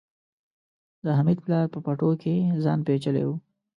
د 1.03 1.05
حميد 1.17 1.39
پلار 1.45 1.65
په 1.73 1.79
پټو 1.85 2.11
کې 2.21 2.35
ځان 2.63 2.79
پيچلی 2.87 3.23
و. 3.27 3.29